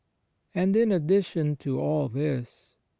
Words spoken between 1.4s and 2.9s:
to all this.